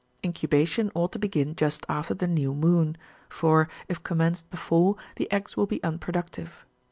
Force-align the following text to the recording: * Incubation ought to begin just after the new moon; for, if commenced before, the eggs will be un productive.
* 0.13 0.23
Incubation 0.25 0.91
ought 0.95 1.11
to 1.11 1.19
begin 1.19 1.55
just 1.55 1.85
after 1.87 2.15
the 2.15 2.25
new 2.25 2.55
moon; 2.55 2.97
for, 3.29 3.69
if 3.87 4.01
commenced 4.01 4.49
before, 4.49 4.95
the 5.17 5.31
eggs 5.31 5.55
will 5.55 5.67
be 5.67 5.83
un 5.83 5.99
productive. 5.99 6.65